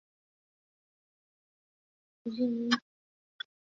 [2.23, 2.81] 苏利尼亚克。